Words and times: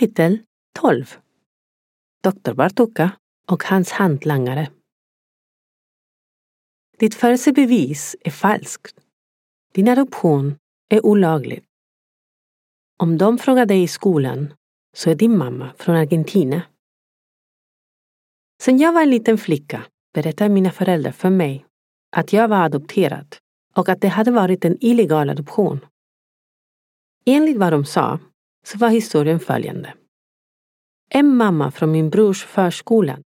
Kapitel 0.00 0.38
12 0.78 1.16
Doktor 2.22 2.54
Bartuka 2.54 3.10
och 3.46 3.64
hans 3.64 3.90
hantlangare. 3.90 4.70
Ditt 6.98 7.14
födelsebevis 7.14 8.16
är 8.20 8.30
falskt. 8.30 9.00
Din 9.72 9.88
adoption 9.88 10.58
är 10.88 11.06
olaglig. 11.06 11.64
Om 12.96 13.18
de 13.18 13.38
frågar 13.38 13.66
dig 13.66 13.82
i 13.82 13.88
skolan 13.88 14.54
så 14.96 15.10
är 15.10 15.14
din 15.14 15.36
mamma 15.36 15.72
från 15.78 15.96
Argentina. 15.96 16.62
Sen 18.62 18.78
jag 18.78 18.92
var 18.92 19.02
en 19.02 19.10
liten 19.10 19.38
flicka 19.38 19.86
berättade 20.14 20.50
mina 20.50 20.70
föräldrar 20.70 21.12
för 21.12 21.30
mig 21.30 21.66
att 22.16 22.32
jag 22.32 22.48
var 22.48 22.64
adopterad 22.64 23.36
och 23.74 23.88
att 23.88 24.00
det 24.00 24.08
hade 24.08 24.30
varit 24.30 24.64
en 24.64 24.76
illegal 24.80 25.30
adoption. 25.30 25.80
Enligt 27.26 27.56
vad 27.56 27.72
de 27.72 27.84
sa 27.84 28.18
så 28.66 28.78
var 28.78 28.88
historien 28.88 29.40
följande. 29.40 29.94
En 31.10 31.36
mamma 31.36 31.70
från 31.70 31.92
min 31.92 32.10
brors 32.10 32.44
förskola 32.44 33.18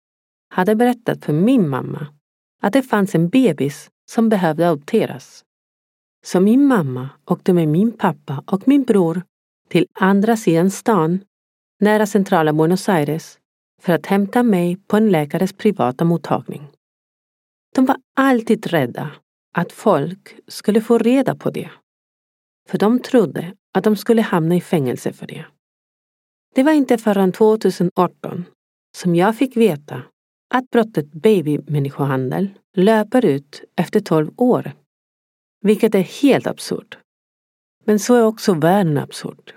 hade 0.48 0.74
berättat 0.74 1.24
för 1.24 1.32
min 1.32 1.68
mamma 1.68 2.06
att 2.62 2.72
det 2.72 2.82
fanns 2.82 3.14
en 3.14 3.28
bebis 3.28 3.90
som 4.10 4.28
behövde 4.28 4.68
adopteras. 4.68 5.44
Så 6.24 6.40
min 6.40 6.66
mamma 6.66 7.08
åkte 7.26 7.52
med 7.52 7.68
min 7.68 7.92
pappa 7.92 8.44
och 8.46 8.68
min 8.68 8.82
bror 8.82 9.22
till 9.68 9.86
andra 9.92 10.36
sidan 10.36 10.70
stan, 10.70 11.20
nära 11.80 12.06
centrala 12.06 12.52
Buenos 12.52 12.88
Aires, 12.88 13.38
för 13.82 13.92
att 13.92 14.06
hämta 14.06 14.42
mig 14.42 14.76
på 14.76 14.96
en 14.96 15.10
läkares 15.10 15.52
privata 15.52 16.04
mottagning. 16.04 16.68
De 17.74 17.86
var 17.86 17.96
alltid 18.16 18.66
rädda 18.66 19.10
att 19.54 19.72
folk 19.72 20.36
skulle 20.46 20.80
få 20.80 20.98
reda 20.98 21.34
på 21.34 21.50
det. 21.50 21.70
För 22.68 22.78
de 22.78 23.00
trodde 23.00 23.56
att 23.74 23.84
de 23.84 23.96
skulle 23.96 24.22
hamna 24.22 24.56
i 24.56 24.60
fängelse 24.60 25.12
för 25.12 25.26
det. 25.26 25.46
Det 26.54 26.62
var 26.62 26.72
inte 26.72 26.98
förrän 26.98 27.32
2018 27.32 28.44
som 28.96 29.14
jag 29.14 29.36
fick 29.36 29.56
veta 29.56 30.02
att 30.54 30.70
brottet 30.70 31.12
babymänniskohandel 31.12 32.50
löper 32.76 33.24
ut 33.24 33.64
efter 33.76 34.00
12 34.00 34.30
år. 34.36 34.72
Vilket 35.60 35.94
är 35.94 36.22
helt 36.22 36.46
absurt. 36.46 36.98
Men 37.84 37.98
så 37.98 38.14
är 38.14 38.22
också 38.24 38.54
världen 38.54 38.98
absurd. 38.98 39.54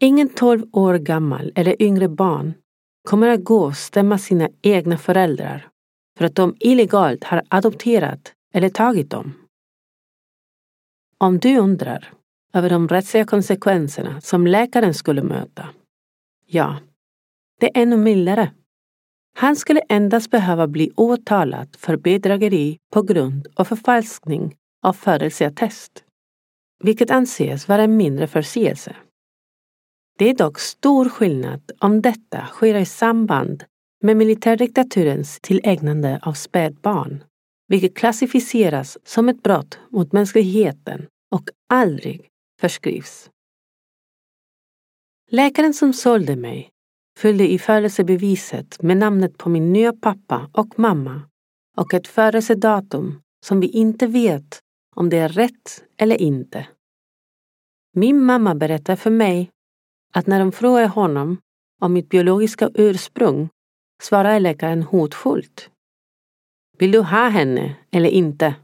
Ingen 0.00 0.28
12 0.28 0.66
år 0.72 0.94
gammal 0.94 1.52
eller 1.54 1.82
yngre 1.82 2.08
barn 2.08 2.54
kommer 3.08 3.28
att 3.28 3.44
gå 3.44 3.64
och 3.64 3.76
stämma 3.76 4.18
sina 4.18 4.48
egna 4.62 4.98
föräldrar 4.98 5.68
för 6.18 6.24
att 6.24 6.34
de 6.34 6.56
illegalt 6.60 7.24
har 7.24 7.42
adopterat 7.48 8.32
eller 8.54 8.68
tagit 8.68 9.10
dem. 9.10 9.45
Om 11.18 11.38
du 11.38 11.58
undrar 11.58 12.12
över 12.52 12.70
de 12.70 12.88
rättsliga 12.88 13.24
konsekvenserna 13.24 14.20
som 14.20 14.46
läkaren 14.46 14.94
skulle 14.94 15.22
möta, 15.22 15.68
ja, 16.46 16.78
det 17.60 17.66
är 17.66 17.82
ännu 17.82 17.96
mildare. 17.96 18.52
Han 19.34 19.56
skulle 19.56 19.80
endast 19.80 20.30
behöva 20.30 20.66
bli 20.66 20.90
åtalad 20.96 21.76
för 21.78 21.96
bedrägeri 21.96 22.78
på 22.92 23.02
grund 23.02 23.46
av 23.54 23.64
förfalskning 23.64 24.56
av 24.82 24.92
födelseattest, 24.92 26.04
vilket 26.84 27.10
anses 27.10 27.68
vara 27.68 27.82
en 27.82 27.96
mindre 27.96 28.26
förseelse. 28.26 28.96
Det 30.18 30.30
är 30.30 30.34
dock 30.34 30.58
stor 30.58 31.08
skillnad 31.08 31.70
om 31.78 32.02
detta 32.02 32.46
sker 32.46 32.74
i 32.74 32.84
samband 32.86 33.64
med 34.02 34.16
militärdiktaturens 34.16 35.40
tillägnande 35.40 36.20
av 36.22 36.32
spädbarn, 36.32 37.24
vilket 37.68 37.96
klassificeras 37.96 38.98
som 39.04 39.28
ett 39.28 39.42
brott 39.42 39.78
mot 39.90 40.12
mänskligheten 40.12 41.06
och 41.30 41.50
aldrig 41.68 42.28
förskrivs. 42.60 43.30
Läkaren 45.30 45.74
som 45.74 45.92
sålde 45.92 46.36
mig 46.36 46.70
fyllde 47.18 47.52
i 47.52 47.58
födelsebeviset 47.58 48.82
med 48.82 48.96
namnet 48.96 49.38
på 49.38 49.48
min 49.48 49.72
nya 49.72 49.92
pappa 49.92 50.50
och 50.52 50.78
mamma 50.78 51.22
och 51.76 51.94
ett 51.94 52.06
födelsedatum 52.06 53.20
som 53.46 53.60
vi 53.60 53.68
inte 53.68 54.06
vet 54.06 54.60
om 54.96 55.08
det 55.08 55.18
är 55.18 55.28
rätt 55.28 55.84
eller 55.96 56.22
inte. 56.22 56.66
Min 57.92 58.22
mamma 58.22 58.54
berättar 58.54 58.96
för 58.96 59.10
mig 59.10 59.50
att 60.12 60.26
när 60.26 60.38
de 60.38 60.52
frågar 60.52 60.88
honom 60.88 61.38
om 61.80 61.92
mitt 61.92 62.08
biologiska 62.08 62.70
ursprung 62.74 63.48
svarar 64.02 64.40
läkaren 64.40 64.82
hotfullt. 64.82 65.70
Vill 66.78 66.92
du 66.92 67.00
ha 67.00 67.28
henne 67.28 67.76
eller 67.90 68.08
inte? 68.08 68.54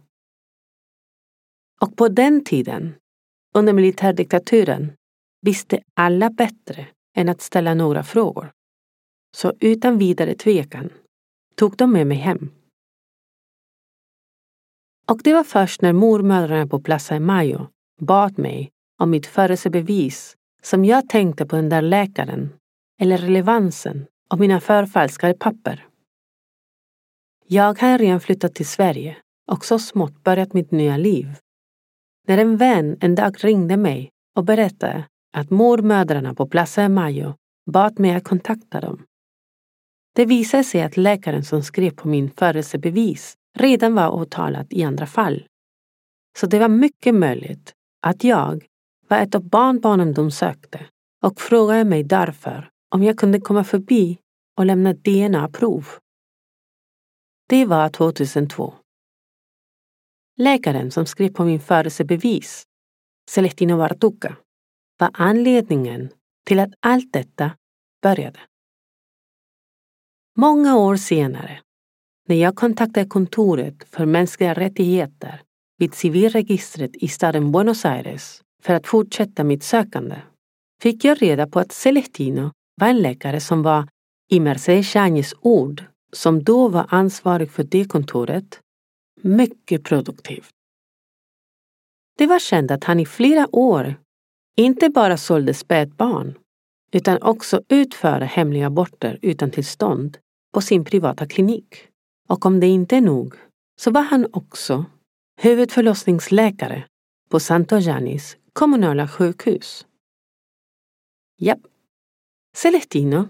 Och 1.80 1.96
på 1.96 2.08
den 2.08 2.44
tiden, 2.44 2.94
under 3.54 3.72
militärdiktaturen, 3.72 4.92
visste 5.40 5.82
alla 5.94 6.30
bättre 6.30 6.86
än 7.16 7.28
att 7.28 7.40
ställa 7.40 7.74
några 7.74 8.02
frågor. 8.02 8.52
Så 9.36 9.52
utan 9.60 9.98
vidare 9.98 10.34
tvekan 10.34 10.90
tog 11.54 11.76
de 11.76 11.92
med 11.92 12.06
mig 12.06 12.16
hem. 12.16 12.50
Och 15.08 15.20
det 15.24 15.32
var 15.32 15.44
först 15.44 15.82
när 15.82 15.92
mormödrarna 15.92 16.66
på 16.66 16.80
Plaza 16.80 17.20
Mayo 17.20 17.66
bad 18.00 18.38
mig 18.38 18.70
om 18.98 19.10
mitt 19.10 19.26
födelsebevis 19.26 20.36
som 20.62 20.84
jag 20.84 21.08
tänkte 21.08 21.46
på 21.46 21.56
den 21.56 21.68
där 21.68 21.82
läkaren 21.82 22.52
eller 23.00 23.18
relevansen 23.18 24.06
av 24.30 24.40
mina 24.40 24.60
förfalskade 24.60 25.34
papper. 25.34 25.86
Jag 27.46 27.80
har 27.80 27.98
redan 27.98 28.20
flyttat 28.20 28.54
till 28.54 28.66
Sverige 28.66 29.16
och 29.50 29.64
så 29.64 29.78
smått 29.78 30.22
börjat 30.24 30.52
mitt 30.52 30.70
nya 30.70 30.96
liv. 30.96 31.26
När 32.28 32.38
en 32.38 32.56
vän 32.56 32.96
en 33.00 33.14
dag 33.14 33.44
ringde 33.44 33.76
mig 33.76 34.10
och 34.36 34.44
berättade 34.44 35.04
att 35.36 35.50
mormödrarna 35.50 36.34
på 36.34 36.46
Plaza 36.46 36.88
Mayo 36.88 37.34
bad 37.70 37.98
mig 37.98 38.14
att 38.14 38.24
kontakta 38.24 38.80
dem. 38.80 39.04
Det 40.14 40.26
visade 40.26 40.64
sig 40.64 40.82
att 40.82 40.96
läkaren 40.96 41.44
som 41.44 41.62
skrev 41.62 41.90
på 41.90 42.08
min 42.08 42.30
födelsebevis 42.30 43.34
redan 43.58 43.94
var 43.94 44.10
åtalad 44.10 44.66
i 44.70 44.82
andra 44.82 45.06
fall. 45.06 45.46
Så 46.38 46.46
det 46.46 46.58
var 46.58 46.68
mycket 46.68 47.14
möjligt 47.14 47.72
att 48.06 48.24
jag 48.24 48.66
var 49.08 49.18
ett 49.18 49.34
av 49.34 49.48
barnbarnen 49.48 50.14
de 50.14 50.30
sökte 50.30 50.86
och 51.22 51.40
frågade 51.40 51.84
mig 51.84 52.04
därför 52.04 52.68
om 52.94 53.02
jag 53.02 53.18
kunde 53.18 53.40
komma 53.40 53.64
förbi 53.64 54.18
och 54.58 54.66
lämna 54.66 54.92
DNA-prov. 54.92 55.86
Det 57.52 57.64
var 57.64 57.88
2002. 57.88 58.74
Läkaren 60.36 60.90
som 60.90 61.06
skrev 61.06 61.28
på 61.28 61.44
min 61.44 61.60
födelsebevis, 61.60 62.64
Celestino 63.30 63.76
Bartuca, 63.76 64.36
var 64.98 65.10
anledningen 65.14 66.10
till 66.46 66.60
att 66.60 66.70
allt 66.80 67.12
detta 67.12 67.50
började. 68.02 68.38
Många 70.36 70.76
år 70.76 70.96
senare, 70.96 71.60
när 72.28 72.36
jag 72.36 72.56
kontaktade 72.56 73.06
kontoret 73.06 73.84
för 73.88 74.06
mänskliga 74.06 74.54
rättigheter 74.54 75.42
vid 75.78 75.94
civilregistret 75.94 76.96
i 76.96 77.08
staden 77.08 77.52
Buenos 77.52 77.84
Aires 77.84 78.42
för 78.62 78.74
att 78.74 78.86
fortsätta 78.86 79.44
mitt 79.44 79.62
sökande, 79.62 80.16
fick 80.82 81.04
jag 81.04 81.22
reda 81.22 81.46
på 81.46 81.60
att 81.60 81.72
Celestino 81.72 82.50
var 82.80 82.88
en 82.88 83.02
läkare 83.02 83.40
som 83.40 83.62
var, 83.62 83.88
i 84.30 84.40
Mercedes 84.40 84.86
Chagnes 84.86 85.34
ord, 85.40 85.91
som 86.16 86.42
då 86.42 86.68
var 86.68 86.86
ansvarig 86.88 87.50
för 87.50 87.64
det 87.64 87.84
kontoret, 87.84 88.60
mycket 89.22 89.84
produktiv. 89.84 90.46
Det 92.18 92.26
var 92.26 92.38
känt 92.38 92.70
att 92.70 92.84
han 92.84 93.00
i 93.00 93.06
flera 93.06 93.56
år 93.56 93.94
inte 94.56 94.88
bara 94.90 95.16
sålde 95.16 95.54
spädbarn 95.54 96.38
utan 96.92 97.22
också 97.22 97.62
utförde 97.68 98.26
hemliga 98.26 98.66
aborter 98.66 99.18
utan 99.22 99.50
tillstånd 99.50 100.18
på 100.54 100.60
sin 100.60 100.84
privata 100.84 101.26
klinik. 101.26 101.88
Och 102.28 102.46
om 102.46 102.60
det 102.60 102.66
inte 102.66 102.96
är 102.96 103.00
nog 103.00 103.34
så 103.80 103.90
var 103.90 104.02
han 104.02 104.26
också 104.32 104.84
huvudförlossningsläkare 105.40 106.84
på 107.30 107.40
Santo 107.40 107.76
Janis 107.78 108.36
kommunala 108.52 109.08
sjukhus. 109.08 109.86
Japp. 111.38 111.60
Celestino 112.56 113.28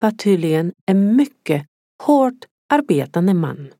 var 0.00 0.10
tydligen 0.10 0.72
en 0.86 1.16
mycket 1.16 1.66
hårt 2.06 2.44
arbetande 2.68 3.34
man. 3.34 3.72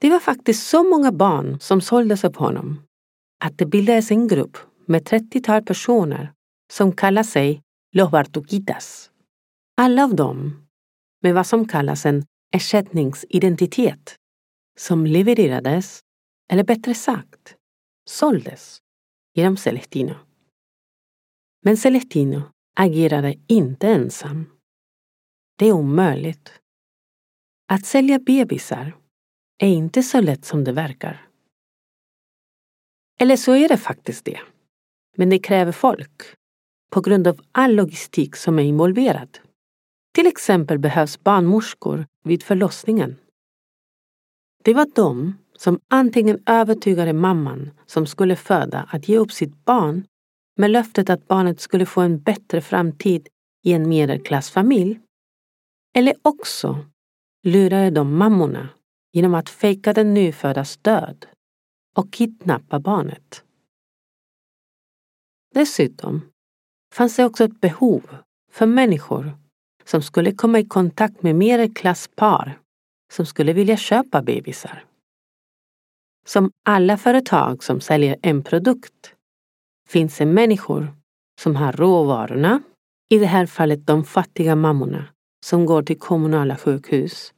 Det 0.00 0.10
var 0.10 0.20
faktiskt 0.20 0.68
så 0.68 0.82
många 0.82 1.12
barn 1.12 1.60
som 1.60 1.80
såldes 1.80 2.24
av 2.24 2.36
honom 2.36 2.82
att 3.44 3.58
det 3.58 3.66
bildades 3.66 4.10
en 4.10 4.28
grupp 4.28 4.58
med 4.86 5.02
30-tal 5.02 5.62
personer 5.62 6.32
som 6.72 6.92
kallar 6.92 7.22
sig 7.22 7.62
Los 7.92 8.10
Bartuquitas. 8.10 9.10
Alla 9.76 10.04
av 10.04 10.14
dem 10.14 10.66
med 11.22 11.34
vad 11.34 11.46
som 11.46 11.68
kallas 11.68 12.06
en 12.06 12.24
ersättningsidentitet 12.54 14.16
som 14.78 15.06
levererades, 15.06 16.00
eller 16.52 16.64
bättre 16.64 16.94
sagt, 16.94 17.56
såldes 18.10 18.78
genom 19.34 19.56
Celestino. 19.56 20.14
Men 21.64 21.76
Celestino 21.76 22.42
agerade 22.76 23.34
inte 23.46 23.88
ensam. 23.88 24.46
Det 25.58 25.66
är 25.66 25.72
omöjligt. 25.72 26.60
Att 27.72 27.86
sälja 27.86 28.18
bebisar 28.18 28.96
är 29.58 29.68
inte 29.68 30.02
så 30.02 30.20
lätt 30.20 30.44
som 30.44 30.64
det 30.64 30.72
verkar. 30.72 31.26
Eller 33.20 33.36
så 33.36 33.52
är 33.52 33.68
det 33.68 33.76
faktiskt 33.76 34.24
det. 34.24 34.40
Men 35.16 35.30
det 35.30 35.38
kräver 35.38 35.72
folk 35.72 36.22
på 36.90 37.00
grund 37.00 37.26
av 37.26 37.40
all 37.52 37.74
logistik 37.74 38.36
som 38.36 38.58
är 38.58 38.62
involverad. 38.62 39.38
Till 40.14 40.26
exempel 40.26 40.78
behövs 40.78 41.20
barnmorskor 41.20 42.06
vid 42.24 42.42
förlossningen. 42.42 43.16
Det 44.64 44.74
var 44.74 44.86
de 44.94 45.38
som 45.56 45.80
antingen 45.88 46.42
övertygade 46.46 47.12
mamman 47.12 47.70
som 47.86 48.06
skulle 48.06 48.36
föda 48.36 48.88
att 48.92 49.08
ge 49.08 49.18
upp 49.18 49.32
sitt 49.32 49.64
barn 49.64 50.06
med 50.56 50.70
löftet 50.70 51.10
att 51.10 51.28
barnet 51.28 51.60
skulle 51.60 51.86
få 51.86 52.00
en 52.00 52.20
bättre 52.20 52.60
framtid 52.60 53.28
i 53.64 53.72
en 53.72 53.88
medelklassfamilj. 53.88 55.00
Eller 55.94 56.14
också 56.22 56.84
lurade 57.42 57.90
de 57.90 58.16
mammorna 58.16 58.68
genom 59.12 59.34
att 59.34 59.48
fejka 59.48 59.92
den 59.92 60.14
nyföddas 60.14 60.76
död 60.76 61.26
och 61.96 62.12
kidnappa 62.12 62.80
barnet. 62.80 63.44
Dessutom 65.54 66.20
fanns 66.94 67.16
det 67.16 67.24
också 67.24 67.44
ett 67.44 67.60
behov 67.60 68.16
för 68.50 68.66
människor 68.66 69.32
som 69.84 70.02
skulle 70.02 70.32
komma 70.32 70.58
i 70.58 70.64
kontakt 70.64 71.22
med 71.22 71.36
medelklasspar 71.36 72.58
som 73.12 73.26
skulle 73.26 73.52
vilja 73.52 73.76
köpa 73.76 74.22
bebisar. 74.22 74.84
Som 76.26 76.50
alla 76.64 76.96
företag 76.96 77.64
som 77.64 77.80
säljer 77.80 78.16
en 78.22 78.42
produkt 78.42 79.14
finns 79.88 80.18
det 80.18 80.26
människor 80.26 80.94
som 81.40 81.56
har 81.56 81.72
råvarorna, 81.72 82.62
i 83.08 83.18
det 83.18 83.26
här 83.26 83.46
fallet 83.46 83.86
de 83.86 84.04
fattiga 84.04 84.56
mammorna 84.56 85.08
som 85.44 85.66
går 85.66 85.82
till 85.82 85.98
kommunala 85.98 86.56
sjukhus. 86.56 87.34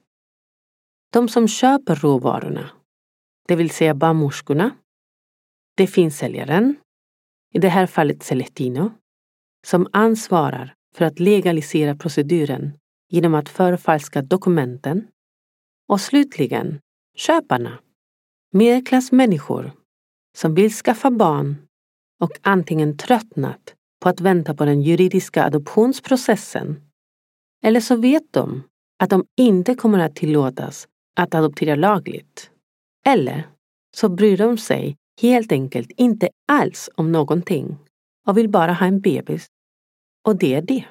De 1.13 1.29
som 1.29 1.49
köper 1.49 1.97
råvarorna, 1.97 2.71
det 3.49 3.57
vill 3.57 3.71
säga 3.71 3.95
barnmorskorna. 3.95 4.71
Det 5.77 5.87
finns 5.87 6.19
säljaren, 6.19 6.77
i 7.55 7.59
det 7.59 7.69
här 7.69 7.87
fallet 7.87 8.23
Celestino, 8.23 8.93
som 9.67 9.89
ansvarar 9.93 10.75
för 10.95 11.05
att 11.05 11.21
legalisera 11.21 11.97
proceduren 11.97 12.73
genom 13.09 13.35
att 13.35 13.49
förfalska 13.49 14.23
dokumenten. 14.23 15.09
Och 15.89 16.01
slutligen 16.01 16.81
köparna, 17.17 17.79
medelklassmänniskor 18.53 19.73
som 20.37 20.55
vill 20.55 20.73
skaffa 20.73 21.11
barn 21.11 21.57
och 22.21 22.33
antingen 22.43 22.97
tröttnat 22.97 23.75
på 24.01 24.09
att 24.09 24.21
vänta 24.21 24.55
på 24.55 24.65
den 24.65 24.83
juridiska 24.83 25.45
adoptionsprocessen 25.45 26.92
eller 27.63 27.81
så 27.81 27.97
vet 27.97 28.33
de 28.33 28.63
att 28.99 29.11
de 29.11 29.27
inte 29.37 29.75
kommer 29.75 29.99
att 29.99 30.17
tillåtas 30.17 30.89
att 31.17 31.35
adoptera 31.35 31.75
lagligt. 31.75 32.51
Eller 33.07 33.49
så 33.97 34.09
bryr 34.09 34.37
de 34.37 34.59
sig 34.59 34.97
helt 35.21 35.53
enkelt 35.53 35.91
inte 35.97 36.29
alls 36.49 36.91
om 36.95 37.13
någonting 37.13 37.79
och 38.27 38.39
vill 38.39 38.49
bara 38.49 38.73
ha 38.73 38.87
en 38.87 39.01
bebis. 39.01 39.47
Och 40.25 40.39
det 40.39 40.55
är 40.55 40.63
det. 40.63 40.85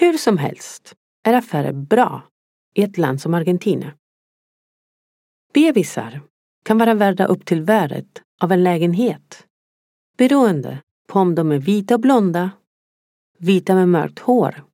Hur 0.00 0.18
som 0.18 0.38
helst 0.38 0.94
är 1.24 1.34
affärer 1.34 1.72
bra 1.72 2.22
i 2.74 2.82
ett 2.82 2.98
land 2.98 3.20
som 3.20 3.34
Argentina. 3.34 3.92
Bebisar 5.54 6.20
kan 6.64 6.78
vara 6.78 6.94
värda 6.94 7.26
upp 7.26 7.44
till 7.44 7.62
värdet 7.62 8.22
av 8.40 8.52
en 8.52 8.64
lägenhet 8.64 9.46
beroende 10.16 10.82
på 11.06 11.18
om 11.18 11.34
de 11.34 11.52
är 11.52 11.58
vita 11.58 11.94
och 11.94 12.00
blonda, 12.00 12.50
vita 13.38 13.74
med 13.74 13.88
mörkt 13.88 14.18
hår 14.18 14.64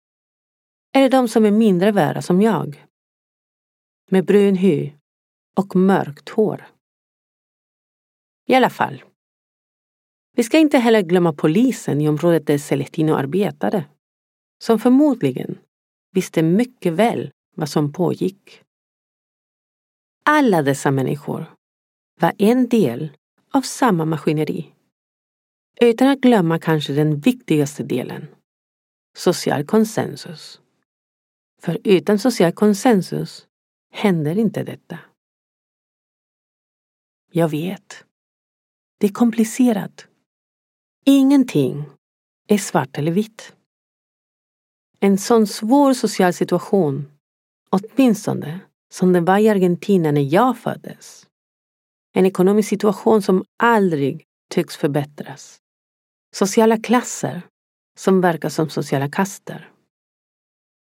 eller 0.94 1.10
de 1.10 1.28
som 1.28 1.44
är 1.44 1.50
mindre 1.50 1.92
värda 1.92 2.22
som 2.22 2.42
jag 2.42 2.86
med 4.10 4.24
brun 4.24 4.56
hy 4.56 4.92
och 5.56 5.76
mörkt 5.76 6.28
hår. 6.28 6.66
I 8.46 8.54
alla 8.54 8.70
fall. 8.70 9.02
Vi 10.36 10.42
ska 10.42 10.58
inte 10.58 10.78
heller 10.78 11.02
glömma 11.02 11.32
polisen 11.32 12.00
i 12.00 12.08
området 12.08 12.46
där 12.46 12.58
Celestino 12.58 13.12
arbetade, 13.14 13.84
som 14.64 14.78
förmodligen 14.78 15.58
visste 16.12 16.42
mycket 16.42 16.92
väl 16.92 17.30
vad 17.56 17.68
som 17.68 17.92
pågick. 17.92 18.62
Alla 20.24 20.62
dessa 20.62 20.90
människor 20.90 21.54
var 22.20 22.32
en 22.38 22.68
del 22.68 23.10
av 23.50 23.62
samma 23.62 24.04
maskineri. 24.04 24.70
Utan 25.80 26.08
att 26.08 26.20
glömma 26.20 26.58
kanske 26.58 26.92
den 26.92 27.20
viktigaste 27.20 27.82
delen, 27.82 28.26
social 29.16 29.64
konsensus. 29.64 30.60
För 31.62 31.78
utan 31.84 32.18
social 32.18 32.52
konsensus 32.52 33.46
händer 33.92 34.38
inte 34.38 34.62
detta. 34.64 34.98
Jag 37.30 37.48
vet. 37.48 38.04
Det 38.98 39.06
är 39.06 39.12
komplicerat. 39.12 40.06
Ingenting 41.04 41.84
är 42.48 42.58
svart 42.58 42.98
eller 42.98 43.12
vitt. 43.12 43.56
En 45.00 45.18
sån 45.18 45.46
svår 45.46 45.94
social 45.94 46.32
situation, 46.32 47.12
åtminstone 47.70 48.60
som 48.92 49.12
den 49.12 49.24
var 49.24 49.38
i 49.38 49.48
Argentina 49.48 50.10
när 50.10 50.34
jag 50.34 50.58
föddes. 50.58 51.26
En 52.12 52.26
ekonomisk 52.26 52.68
situation 52.68 53.22
som 53.22 53.44
aldrig 53.58 54.24
tycks 54.50 54.76
förbättras. 54.76 55.60
Sociala 56.34 56.78
klasser 56.78 57.42
som 57.98 58.20
verkar 58.20 58.48
som 58.48 58.70
sociala 58.70 59.10
kaster. 59.10 59.70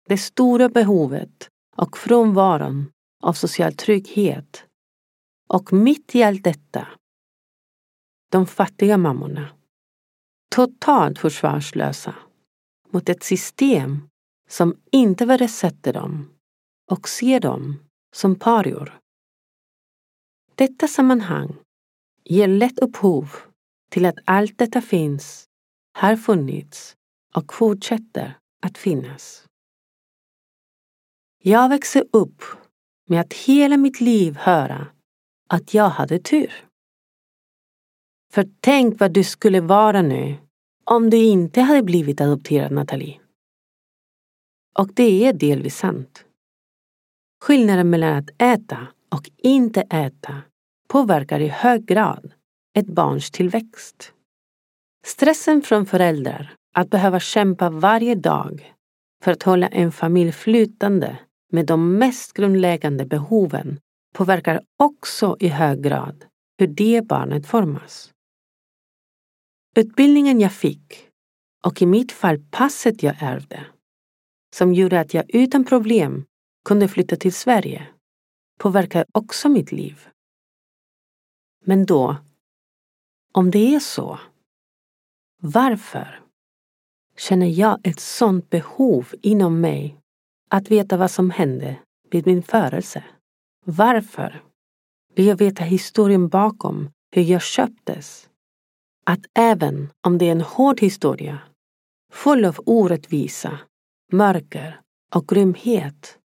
Det 0.08 0.18
stora 0.18 0.68
behovet 0.68 1.48
och 1.76 1.98
frånvaron 1.98 2.92
av 3.22 3.32
social 3.32 3.74
trygghet. 3.74 4.64
Och 5.48 5.72
mitt 5.72 6.14
i 6.14 6.22
allt 6.22 6.44
detta, 6.44 6.88
de 8.30 8.46
fattiga 8.46 8.96
mammorna. 8.96 9.48
Totalt 10.54 11.18
försvarslösa 11.18 12.14
mot 12.90 13.08
ett 13.08 13.22
system 13.22 14.08
som 14.48 14.76
inte 14.90 15.26
värdesätter 15.26 15.92
dem 15.92 16.30
och 16.90 17.08
ser 17.08 17.40
dem 17.40 17.78
som 18.14 18.38
parior. 18.38 18.98
Detta 20.54 20.88
sammanhang 20.88 21.56
ger 22.24 22.48
lätt 22.48 22.78
upphov 22.78 23.30
till 23.90 24.06
att 24.06 24.18
allt 24.24 24.58
detta 24.58 24.80
finns, 24.80 25.44
har 25.98 26.16
funnits 26.16 26.96
och 27.36 27.54
fortsätter 27.54 28.38
att 28.62 28.78
finnas. 28.78 29.46
Jag 31.42 31.68
växer 31.68 32.04
upp 32.12 32.42
med 33.08 33.20
att 33.20 33.32
hela 33.32 33.76
mitt 33.76 34.00
liv 34.00 34.36
höra 34.36 34.86
att 35.48 35.74
jag 35.74 35.88
hade 35.88 36.18
tur. 36.18 36.52
För 38.32 38.48
tänk 38.60 39.00
vad 39.00 39.12
du 39.12 39.24
skulle 39.24 39.60
vara 39.60 40.02
nu 40.02 40.36
om 40.84 41.10
du 41.10 41.16
inte 41.16 41.60
hade 41.60 41.82
blivit 41.82 42.20
adopterad, 42.20 42.72
Nathalie. 42.72 43.20
Och 44.78 44.94
det 44.94 45.26
är 45.26 45.32
delvis 45.32 45.76
sant. 45.76 46.24
Skillnaden 47.40 47.90
mellan 47.90 48.18
att 48.18 48.30
äta 48.38 48.86
och 49.08 49.30
inte 49.36 49.80
äta 49.80 50.42
påverkar 50.88 51.40
i 51.40 51.48
hög 51.48 51.84
grad 51.84 52.32
ett 52.74 52.86
barns 52.86 53.30
tillväxt. 53.30 54.12
Stressen 55.06 55.62
från 55.62 55.86
föräldrar 55.86 56.54
att 56.72 56.90
behöva 56.90 57.20
kämpa 57.20 57.70
varje 57.70 58.14
dag 58.14 58.74
för 59.22 59.32
att 59.32 59.42
hålla 59.42 59.68
en 59.68 59.92
familj 59.92 60.32
flytande 60.32 61.18
med 61.52 61.66
de 61.66 61.98
mest 61.98 62.32
grundläggande 62.32 63.06
behoven 63.06 63.80
påverkar 64.14 64.60
också 64.78 65.36
i 65.40 65.48
hög 65.48 65.82
grad 65.82 66.24
hur 66.58 66.66
det 66.66 67.06
barnet 67.08 67.46
formas. 67.46 68.12
Utbildningen 69.76 70.40
jag 70.40 70.52
fick 70.52 71.08
och 71.64 71.82
i 71.82 71.86
mitt 71.86 72.12
fall 72.12 72.38
passet 72.50 73.02
jag 73.02 73.16
ärvde 73.20 73.66
som 74.54 74.74
gjorde 74.74 75.00
att 75.00 75.14
jag 75.14 75.34
utan 75.34 75.64
problem 75.64 76.24
kunde 76.64 76.88
flytta 76.88 77.16
till 77.16 77.32
Sverige 77.32 77.88
påverkar 78.58 79.04
också 79.12 79.48
mitt 79.48 79.72
liv. 79.72 80.08
Men 81.64 81.86
då, 81.86 82.16
om 83.32 83.50
det 83.50 83.74
är 83.74 83.80
så, 83.80 84.18
varför 85.40 86.21
känner 87.16 87.46
jag 87.46 87.86
ett 87.86 88.00
sådant 88.00 88.50
behov 88.50 89.14
inom 89.22 89.60
mig 89.60 89.96
att 90.50 90.70
veta 90.70 90.96
vad 90.96 91.10
som 91.10 91.30
hände 91.30 91.76
vid 92.10 92.26
min 92.26 92.42
födelse? 92.42 93.04
Varför 93.64 94.42
vill 95.14 95.26
jag 95.26 95.36
veta 95.36 95.64
historien 95.64 96.28
bakom 96.28 96.90
hur 97.10 97.22
jag 97.22 97.42
köptes? 97.42 98.28
Att 99.04 99.20
även 99.34 99.88
om 100.06 100.18
det 100.18 100.28
är 100.28 100.32
en 100.32 100.40
hård 100.40 100.80
historia, 100.80 101.38
full 102.12 102.44
av 102.44 102.56
orättvisa, 102.66 103.58
mörker 104.12 104.80
och 105.14 105.28
grymhet, 105.28 106.18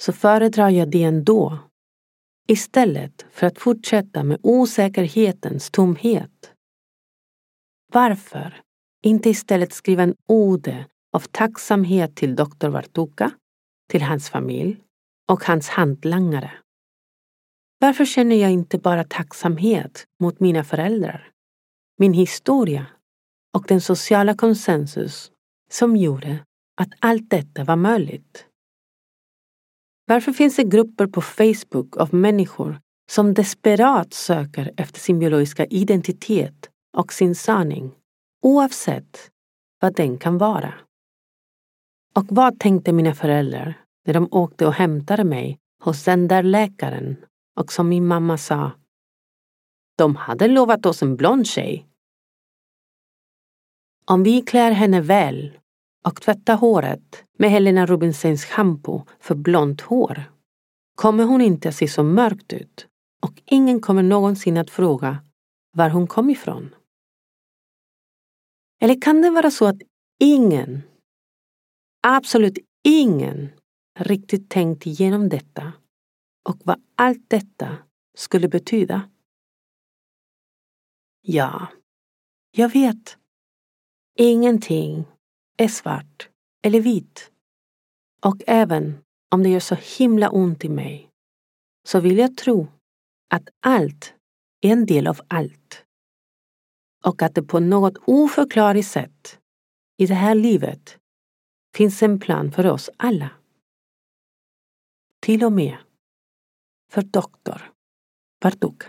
så 0.00 0.12
föredrar 0.12 0.70
jag 0.70 0.90
det 0.90 1.02
ändå 1.02 1.58
istället 2.48 3.26
för 3.30 3.46
att 3.46 3.58
fortsätta 3.58 4.24
med 4.24 4.38
osäkerhetens 4.42 5.70
tomhet. 5.70 6.52
Varför 7.92 8.62
inte 9.02 9.30
istället 9.30 9.72
skriva 9.72 10.02
en 10.02 10.14
ode 10.26 10.86
av 11.12 11.20
tacksamhet 11.20 12.16
till 12.16 12.36
doktor 12.36 12.68
Vartuka, 12.68 13.30
till 13.90 14.02
hans 14.02 14.30
familj 14.30 14.76
och 15.28 15.44
hans 15.44 15.68
hantlangare? 15.68 16.50
Varför 17.80 18.04
känner 18.04 18.36
jag 18.36 18.50
inte 18.50 18.78
bara 18.78 19.04
tacksamhet 19.04 20.04
mot 20.20 20.40
mina 20.40 20.64
föräldrar, 20.64 21.30
min 21.98 22.12
historia 22.12 22.86
och 23.54 23.64
den 23.68 23.80
sociala 23.80 24.34
konsensus 24.34 25.30
som 25.70 25.96
gjorde 25.96 26.38
att 26.80 26.90
allt 26.98 27.30
detta 27.30 27.64
var 27.64 27.76
möjligt? 27.76 28.44
Varför 30.06 30.32
finns 30.32 30.56
det 30.56 30.64
grupper 30.64 31.06
på 31.06 31.20
Facebook 31.20 31.96
av 31.96 32.14
människor 32.14 32.80
som 33.10 33.34
desperat 33.34 34.14
söker 34.14 34.72
efter 34.76 35.00
sin 35.00 35.18
biologiska 35.18 35.66
identitet 35.66 36.70
och 36.96 37.12
sin 37.12 37.34
sanning, 37.34 37.92
oavsett 38.42 39.30
vad 39.80 39.94
den 39.94 40.18
kan 40.18 40.38
vara? 40.38 40.74
Och 42.14 42.26
vad 42.28 42.58
tänkte 42.58 42.92
mina 42.92 43.14
föräldrar 43.14 43.84
när 44.06 44.14
de 44.14 44.28
åkte 44.30 44.66
och 44.66 44.72
hämtade 44.72 45.24
mig 45.24 45.58
hos 45.82 46.04
den 46.04 46.28
där 46.28 46.42
läkaren 46.42 47.16
och 47.56 47.72
som 47.72 47.88
min 47.88 48.06
mamma 48.06 48.38
sa, 48.38 48.70
de 49.96 50.16
hade 50.16 50.48
lovat 50.48 50.86
oss 50.86 51.02
en 51.02 51.16
blond 51.16 51.46
tjej. 51.46 51.88
Om 54.04 54.22
vi 54.22 54.42
klär 54.42 54.70
henne 54.70 55.00
väl 55.00 55.58
och 56.04 56.20
tvättar 56.22 56.56
håret 56.56 57.24
med 57.38 57.50
Helena 57.50 57.86
Rubinsens 57.86 58.44
schampo 58.44 59.02
för 59.20 59.34
blont 59.34 59.80
hår 59.80 60.22
kommer 60.94 61.24
hon 61.24 61.40
inte 61.40 61.68
att 61.68 61.74
se 61.74 61.88
så 61.88 62.02
mörkt 62.02 62.52
ut 62.52 62.86
och 63.22 63.42
ingen 63.44 63.80
kommer 63.80 64.02
någonsin 64.02 64.56
att 64.56 64.70
fråga 64.70 65.18
var 65.72 65.90
hon 65.90 66.06
kom 66.06 66.30
ifrån. 66.30 66.74
Eller 68.80 69.00
kan 69.00 69.22
det 69.22 69.30
vara 69.30 69.50
så 69.50 69.66
att 69.66 69.82
ingen, 70.20 70.82
absolut 72.02 72.58
ingen, 72.84 73.48
riktigt 73.98 74.50
tänkt 74.50 74.86
igenom 74.86 75.28
detta 75.28 75.72
och 76.48 76.60
vad 76.64 76.82
allt 76.94 77.30
detta 77.30 77.76
skulle 78.14 78.48
betyda? 78.48 79.10
Ja, 81.20 81.68
jag 82.50 82.68
vet. 82.68 83.18
Ingenting 84.18 85.04
är 85.56 85.68
svart 85.68 86.28
eller 86.62 86.80
vit. 86.80 87.32
Och 88.22 88.42
även 88.46 88.98
om 89.30 89.42
det 89.42 89.48
gör 89.48 89.60
så 89.60 89.74
himla 89.74 90.30
ont 90.30 90.64
i 90.64 90.68
mig 90.68 91.10
så 91.88 92.00
vill 92.00 92.18
jag 92.18 92.36
tro 92.36 92.66
att 93.34 93.48
allt 93.60 94.14
är 94.60 94.72
en 94.72 94.86
del 94.86 95.06
av 95.06 95.20
allt. 95.28 95.84
Och 97.04 97.22
att 97.22 97.34
det 97.34 97.42
på 97.42 97.60
något 97.60 97.94
oförklarligt 98.04 98.88
sätt 98.88 99.38
i 99.98 100.06
det 100.06 100.14
här 100.14 100.34
livet 100.34 100.98
finns 101.74 102.02
en 102.02 102.20
plan 102.20 102.52
för 102.52 102.66
oss 102.66 102.90
alla. 102.96 103.30
Till 105.20 105.44
och 105.44 105.52
med 105.52 105.76
för 106.90 107.02
doktor 107.02 107.62
Bartuk. 108.40 108.82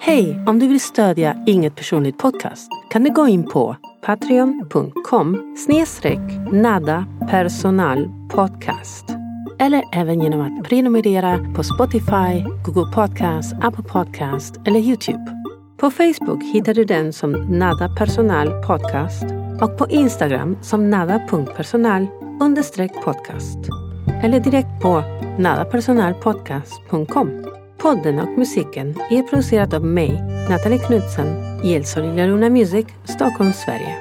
Hej! 0.00 0.44
Om 0.46 0.58
du 0.58 0.68
vill 0.68 0.80
stödja 0.80 1.44
Inget 1.46 1.76
Personligt 1.76 2.18
Podcast 2.18 2.68
kan 2.90 3.04
du 3.04 3.10
gå 3.10 3.28
in 3.28 3.46
på 3.50 3.76
patreon.com 4.02 5.56
snedstreck 5.56 6.52
nada 6.52 7.06
personal 7.30 8.08
podcast. 8.30 9.13
Eller 9.58 9.82
även 9.92 10.20
genom 10.20 10.40
att 10.40 10.68
prenumerera 10.68 11.38
på 11.54 11.62
Spotify, 11.62 12.44
Google 12.64 12.92
Podcast, 12.94 13.54
Apple 13.62 13.84
Podcast 13.84 14.60
eller 14.66 14.80
Youtube. 14.80 15.44
På 15.76 15.90
Facebook 15.90 16.42
hittar 16.42 16.74
du 16.74 16.84
den 16.84 17.12
som 17.12 17.32
Nada 17.32 17.88
Personal 17.88 18.48
Podcast 18.48 19.24
och 19.60 19.78
på 19.78 19.88
Instagram 19.88 20.56
som 20.62 20.90
nada.personal 20.90 22.06
podcast. 23.04 23.58
Eller 24.22 24.40
direkt 24.40 24.82
på 24.82 25.02
nadapersonalpodcast.com. 25.38 27.44
Podden 27.78 28.18
och 28.18 28.38
musiken 28.38 28.94
är 29.10 29.22
producerad 29.22 29.74
av 29.74 29.84
mig, 29.84 30.22
Nathalie 30.50 30.78
Knudsen, 30.78 31.26
i 31.64 31.72
El 31.72 31.84
Luna 32.16 32.50
Music, 32.50 32.86
Stockholm, 33.04 33.52
Sverige. 33.52 33.96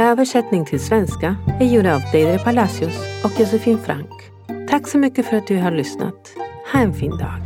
Översättning 0.00 0.64
till 0.64 0.80
svenska 0.80 1.36
är 1.60 1.66
gjord 1.66 1.86
av 1.86 2.00
Deidre 2.12 2.38
Palacios 2.38 3.24
och 3.24 3.40
Josefin 3.40 3.78
Frank. 3.78 4.33
Tack 4.74 4.88
så 4.88 4.98
mycket 4.98 5.26
för 5.26 5.36
att 5.36 5.46
du 5.46 5.56
har 5.56 5.70
lyssnat. 5.70 6.32
Ha 6.72 6.80
en 6.80 6.94
fin 6.94 7.10
dag. 7.10 7.43